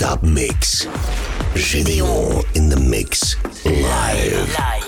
[0.00, 0.86] non-stop mix.
[1.54, 4.58] Gideon in the mix live.
[4.58, 4.79] Live.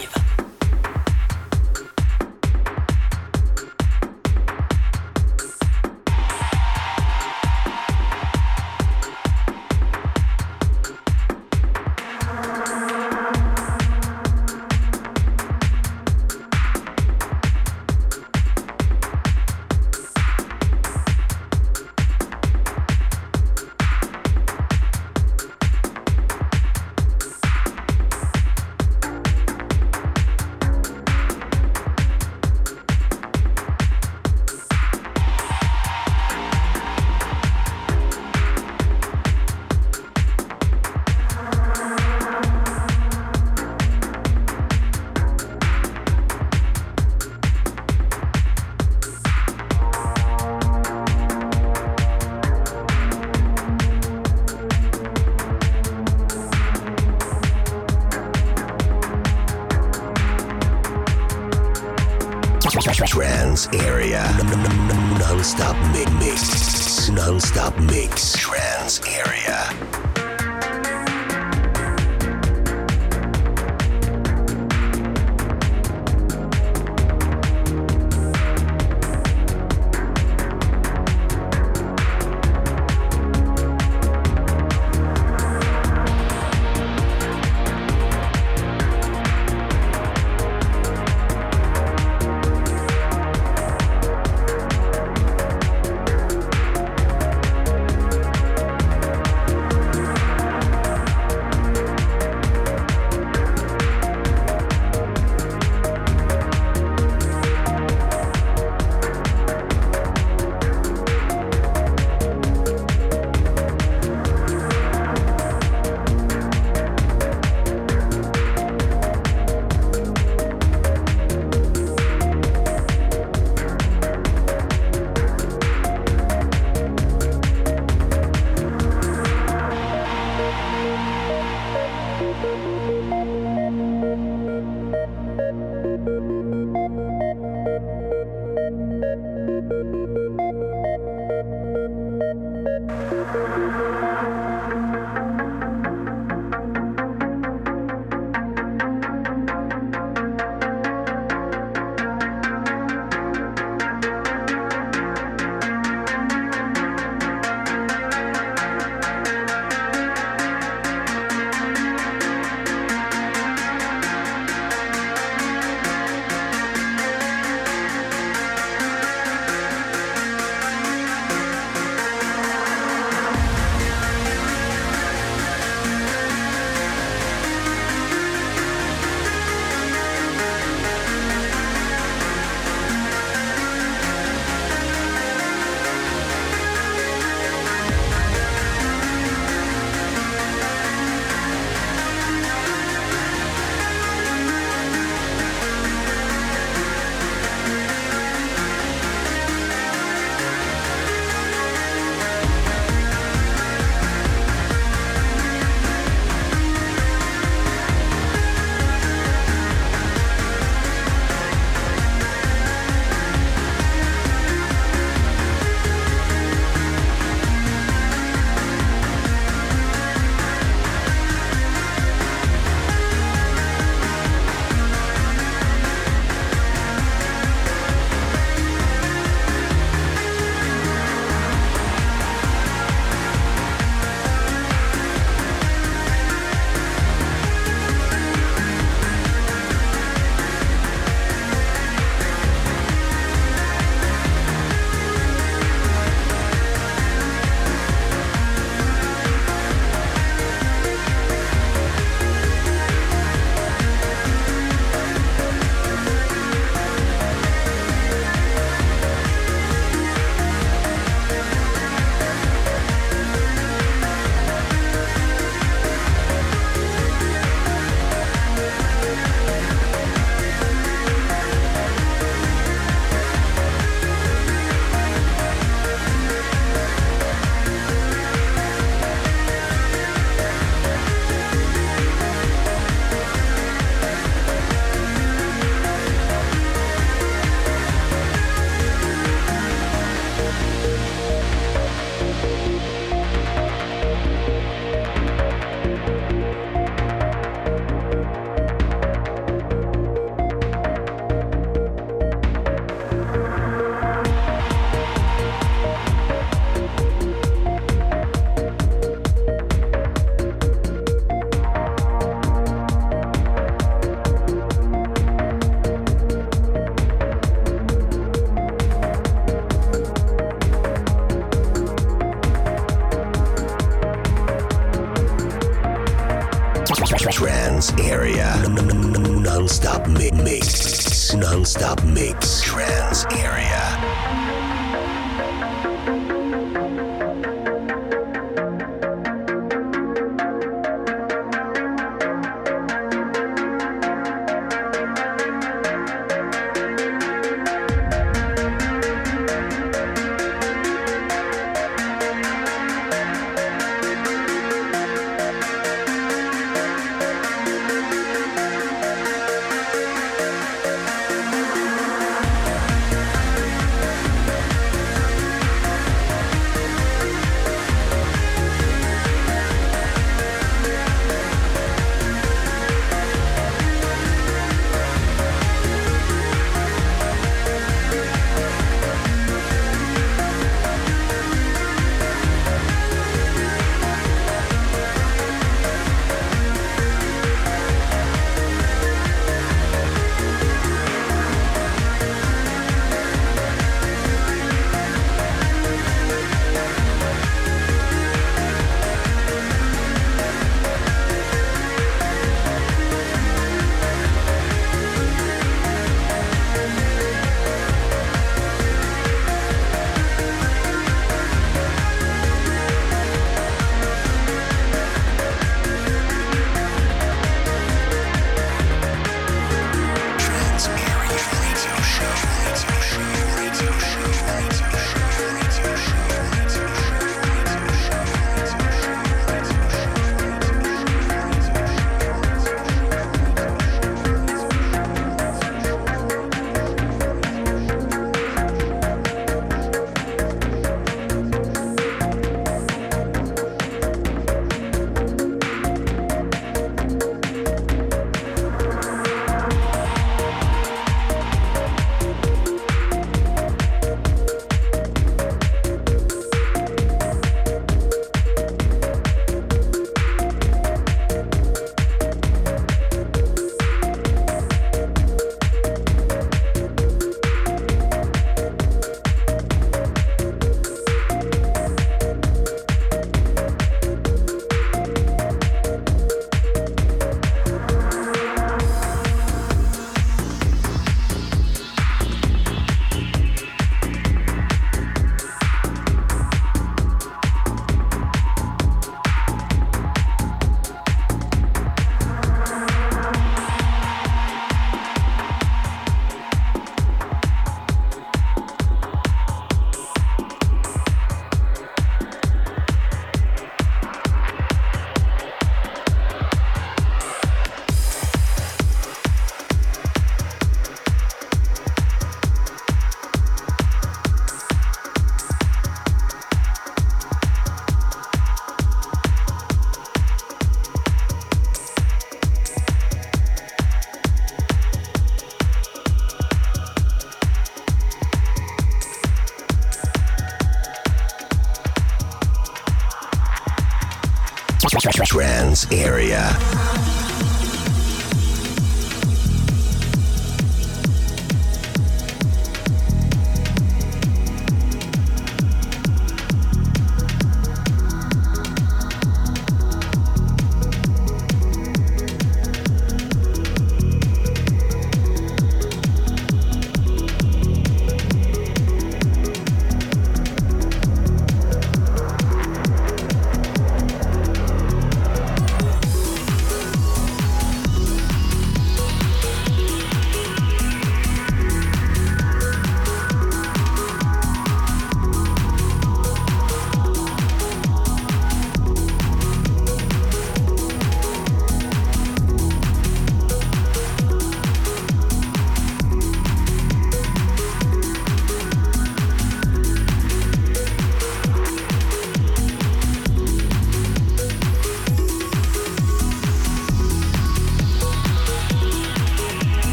[535.93, 536.82] Area.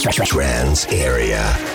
[0.00, 1.71] Trance area.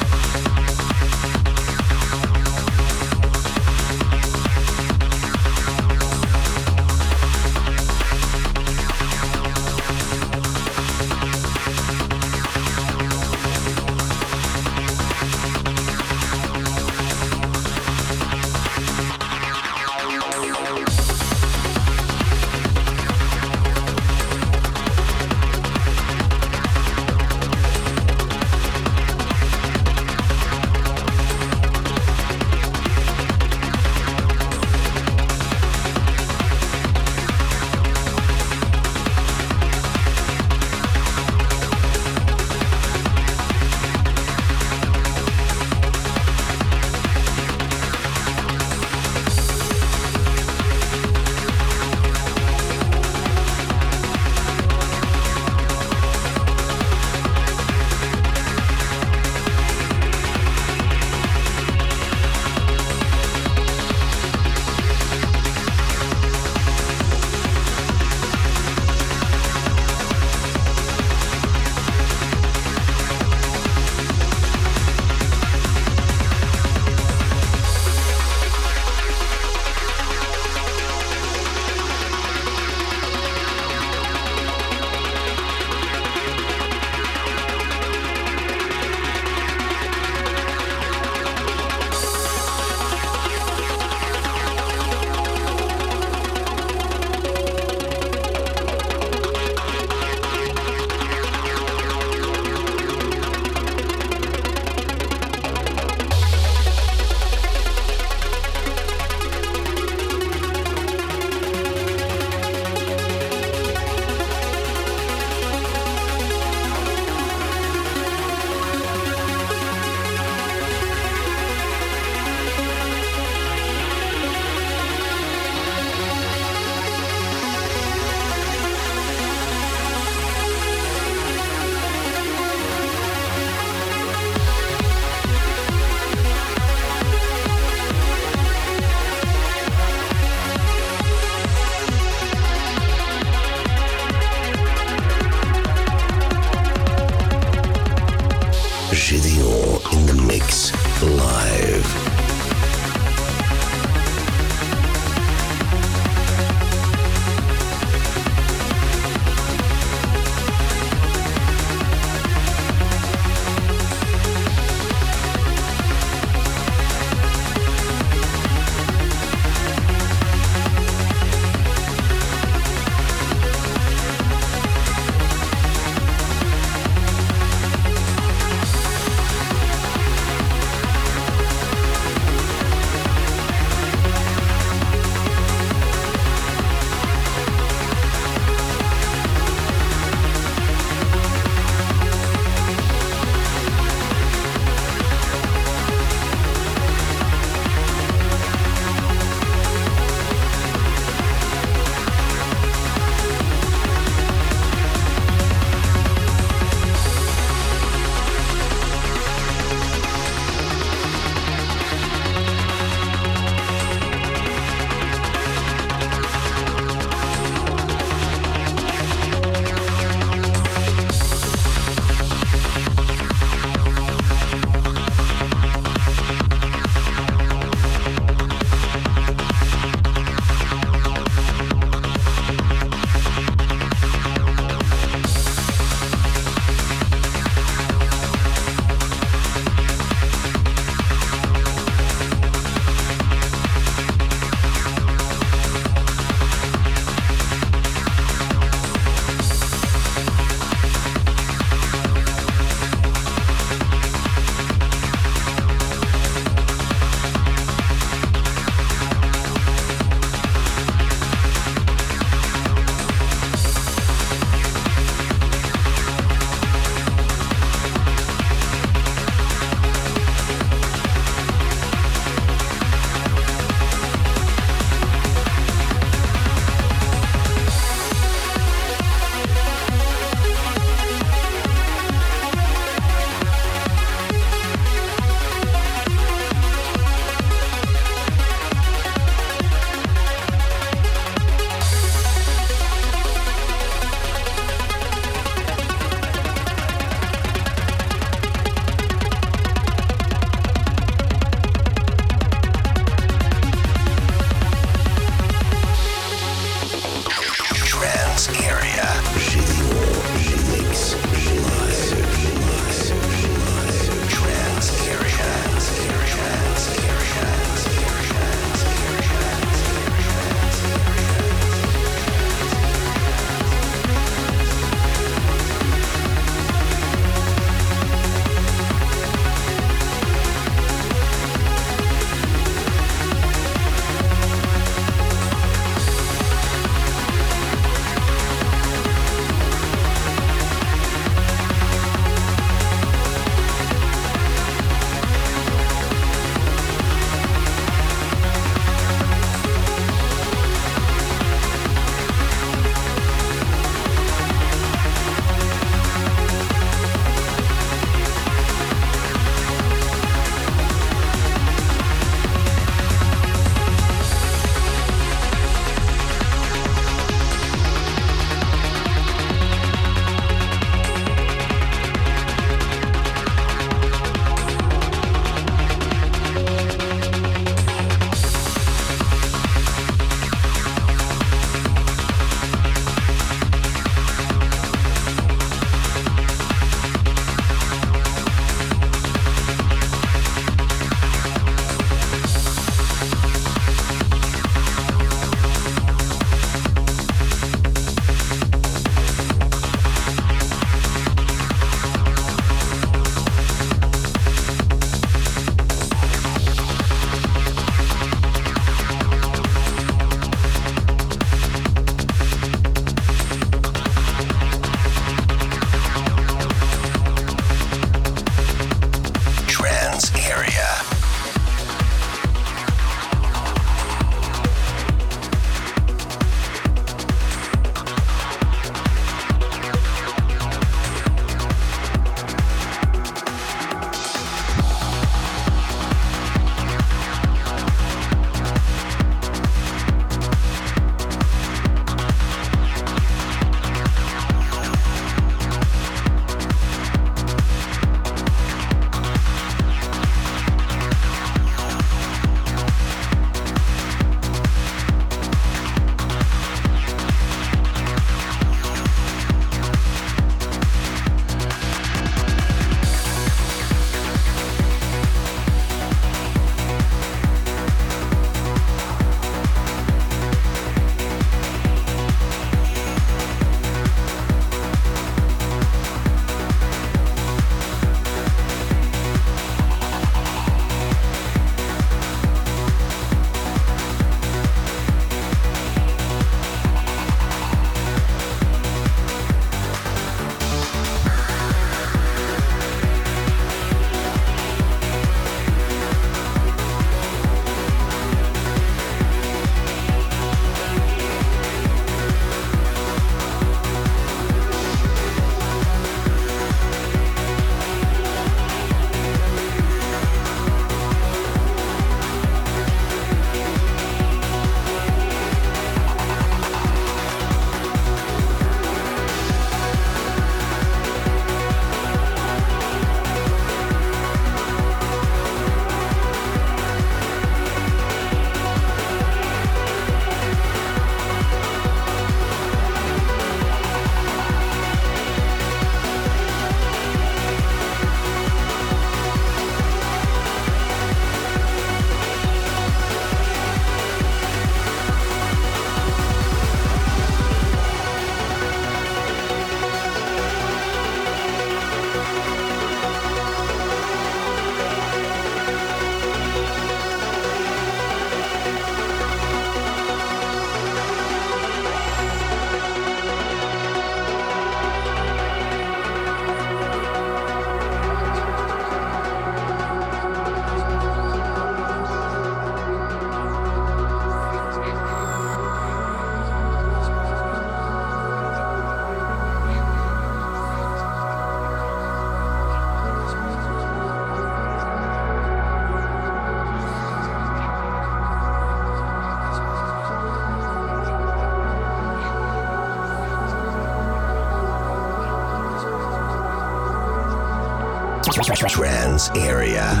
[599.18, 600.00] Trance area.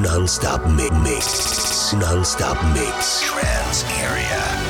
[0.00, 0.66] Non-stop
[1.02, 1.92] mix.
[1.92, 3.20] Non-stop mix.
[3.20, 4.30] Trance area.
[4.30, 4.69] area.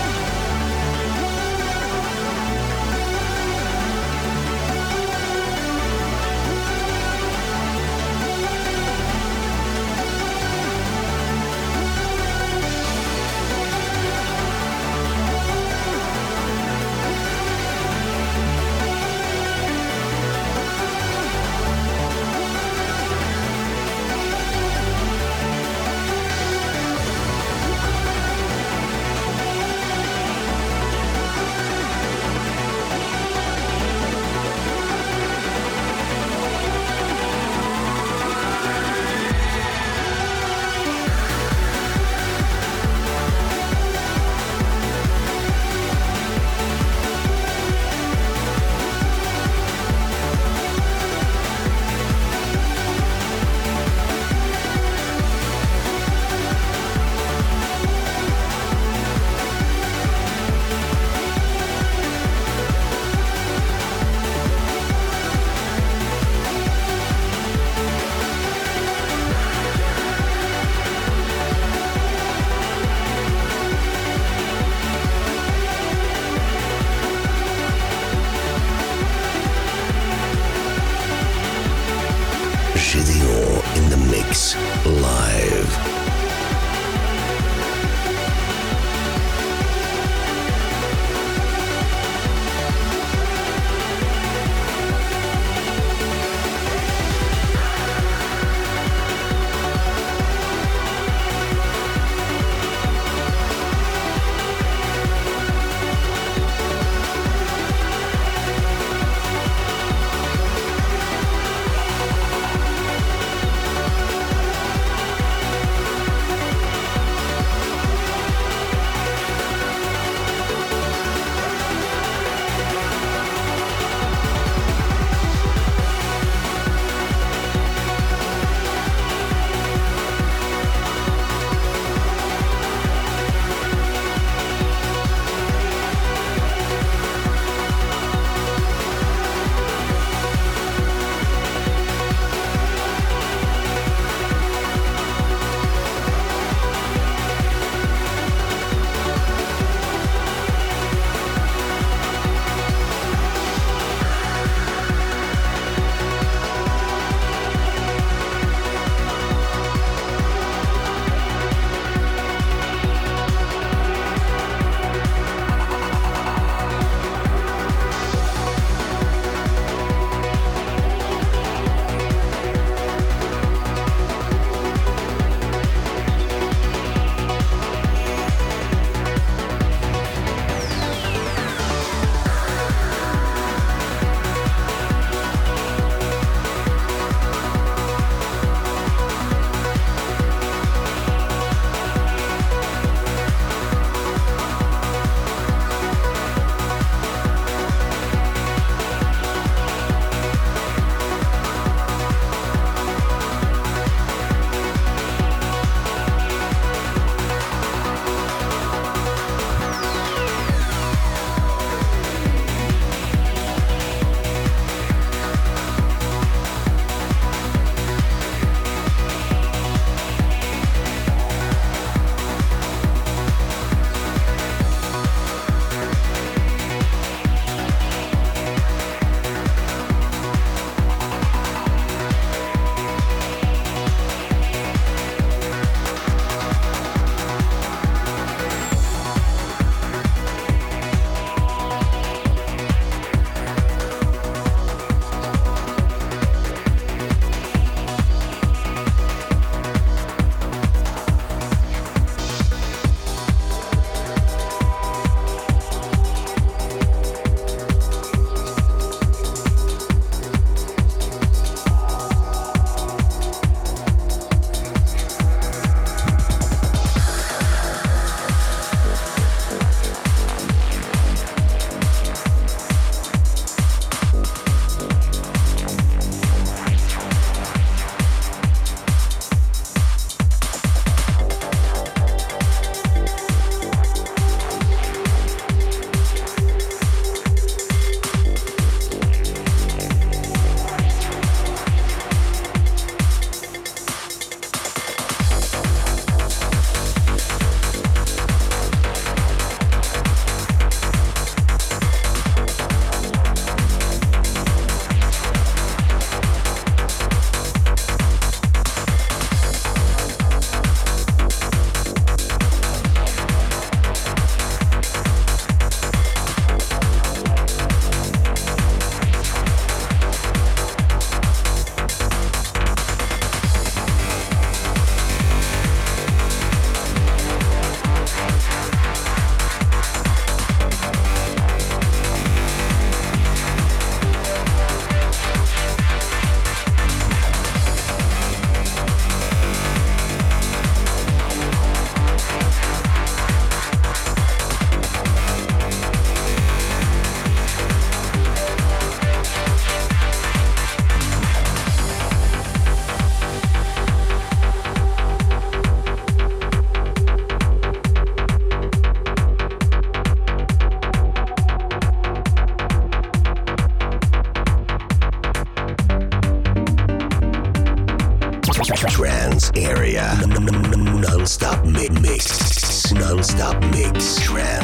[373.20, 374.14] Non-stop mix.
[374.14, 374.59] Trance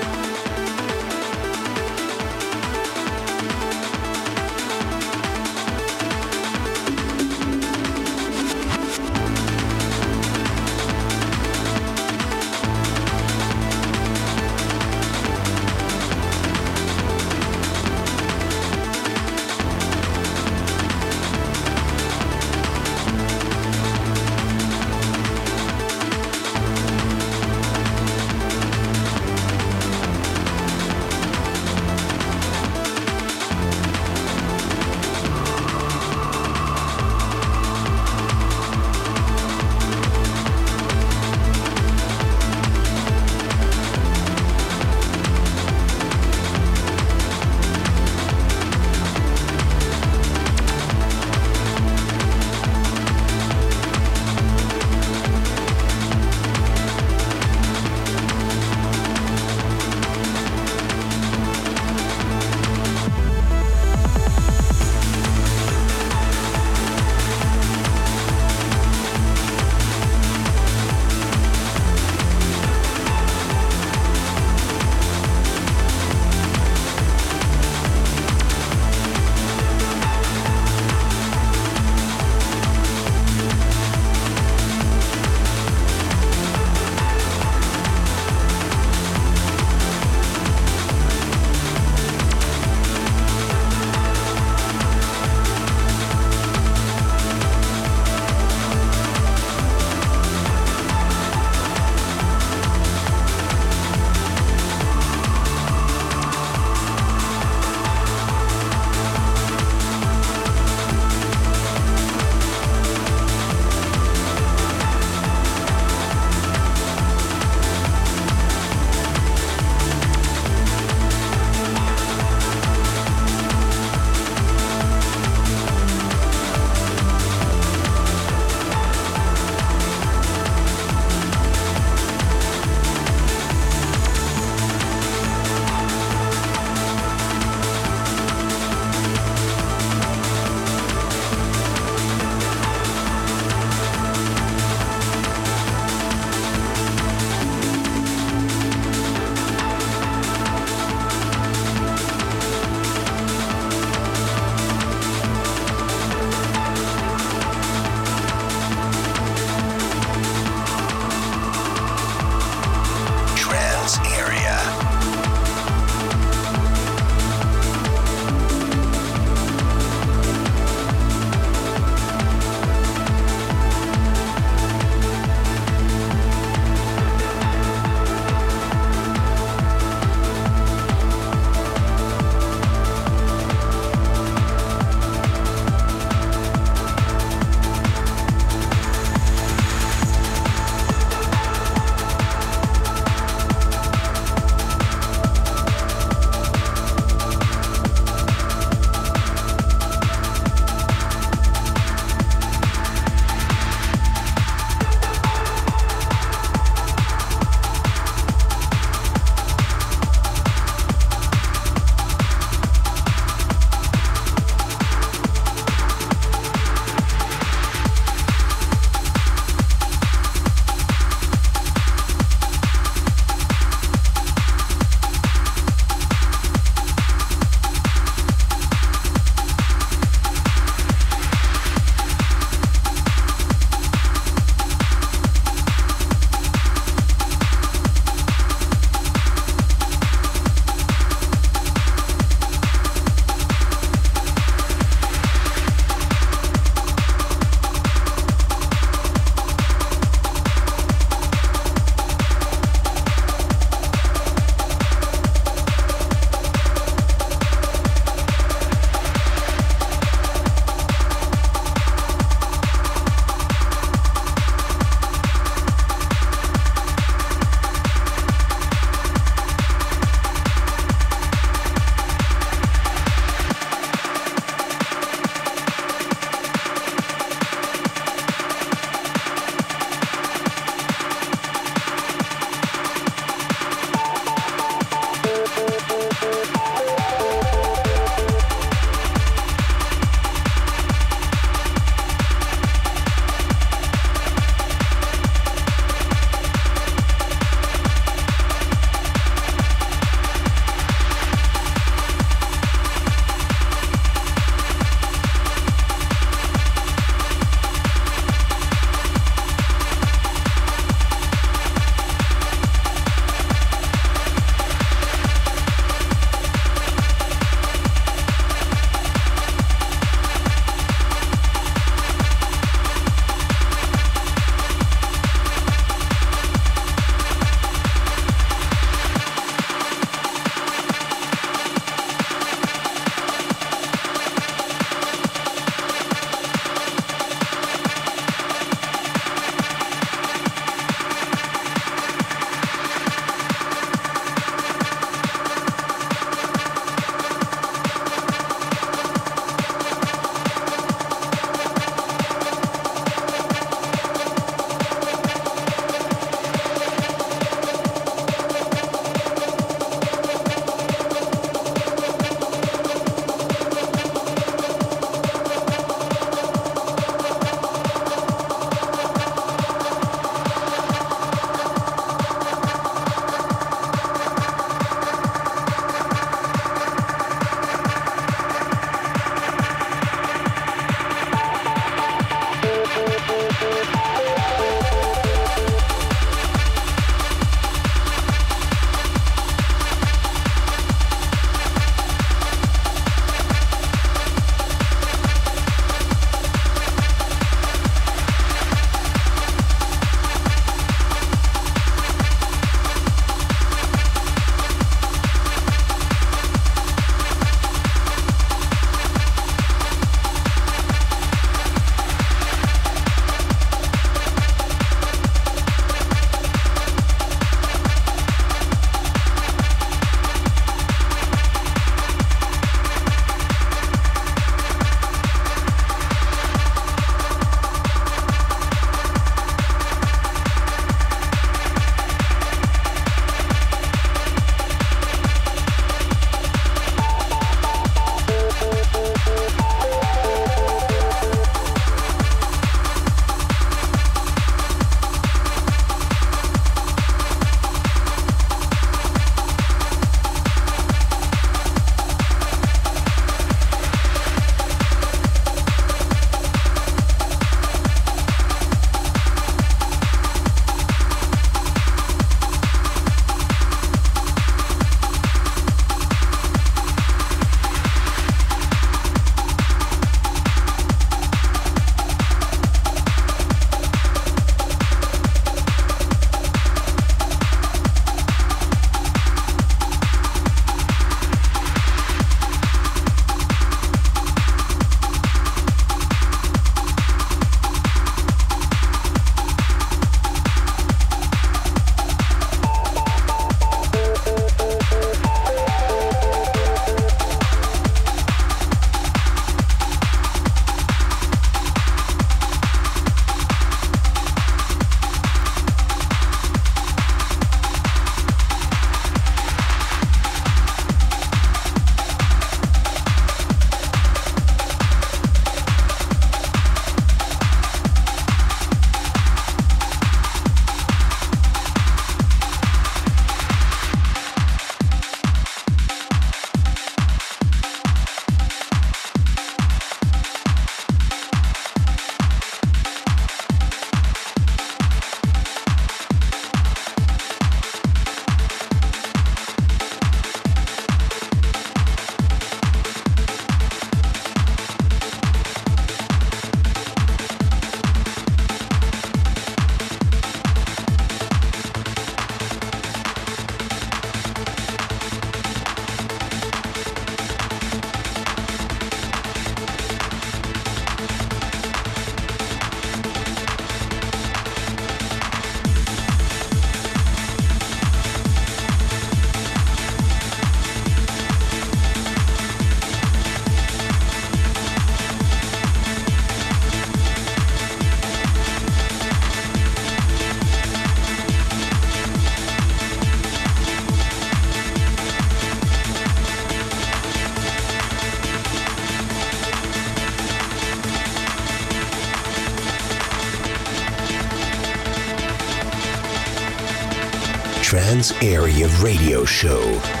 [597.91, 600.00] Trance Area Radio Show.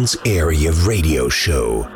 [0.00, 1.89] Trance Area Radio Show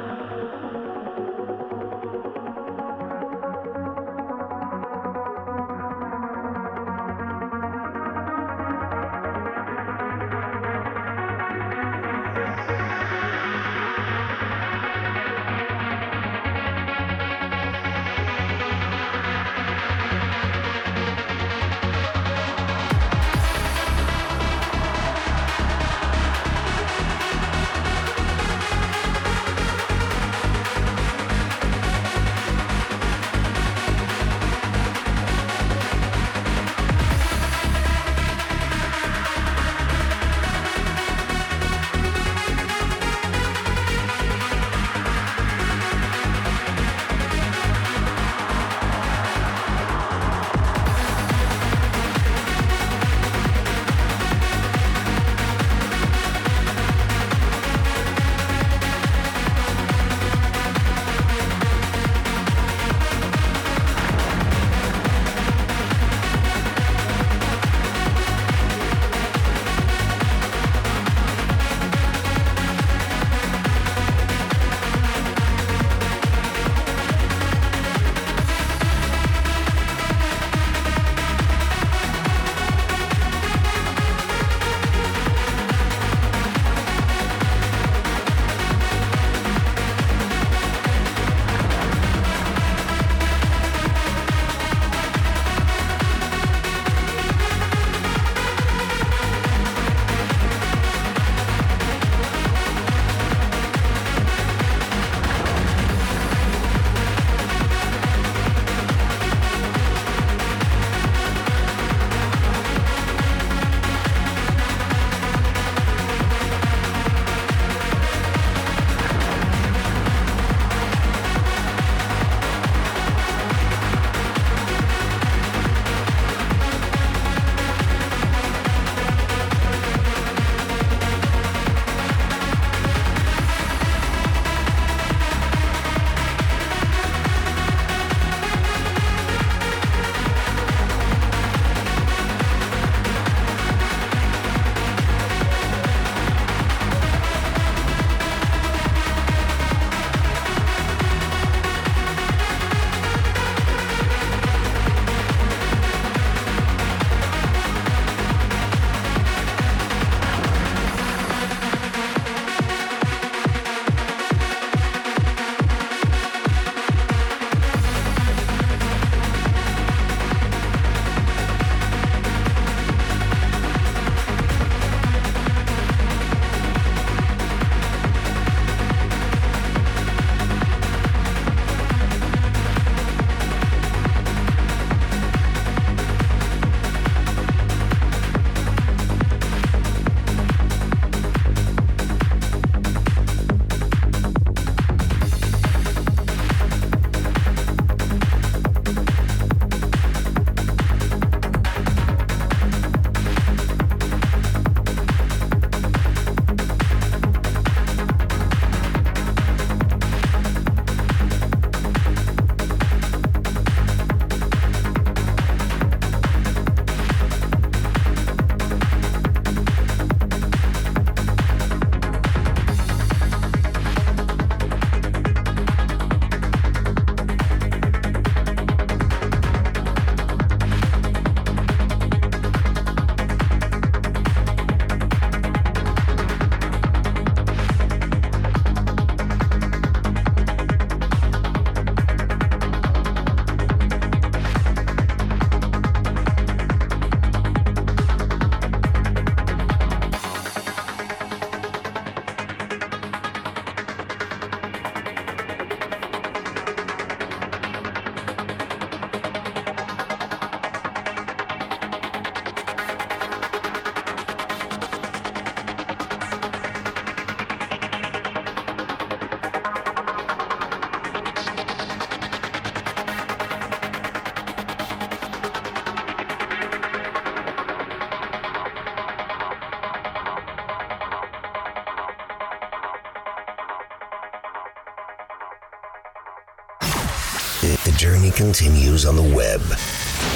[288.34, 289.60] continues on the web,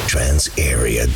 [0.07, 1.09] transarea.fr.